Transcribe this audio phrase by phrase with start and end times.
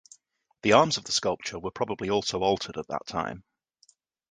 [0.63, 3.43] The arms of the sculpture were probably also altered at that time.